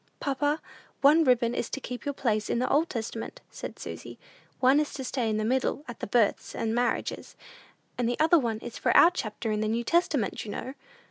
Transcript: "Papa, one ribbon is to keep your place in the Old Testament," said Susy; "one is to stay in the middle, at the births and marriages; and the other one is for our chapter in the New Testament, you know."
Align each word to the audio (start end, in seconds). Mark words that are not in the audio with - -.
"Papa, 0.19 0.59
one 1.01 1.23
ribbon 1.23 1.53
is 1.53 1.69
to 1.69 1.79
keep 1.79 2.05
your 2.05 2.13
place 2.15 2.49
in 2.49 2.57
the 2.57 2.67
Old 2.67 2.89
Testament," 2.89 3.39
said 3.51 3.77
Susy; 3.77 4.17
"one 4.59 4.79
is 4.79 4.91
to 4.93 5.03
stay 5.03 5.29
in 5.29 5.37
the 5.37 5.45
middle, 5.45 5.83
at 5.87 5.99
the 5.99 6.07
births 6.07 6.55
and 6.55 6.73
marriages; 6.73 7.35
and 7.99 8.09
the 8.09 8.19
other 8.19 8.39
one 8.39 8.57
is 8.61 8.79
for 8.79 8.97
our 8.97 9.11
chapter 9.11 9.51
in 9.51 9.61
the 9.61 9.67
New 9.67 9.83
Testament, 9.83 10.43
you 10.43 10.49
know." 10.49 10.73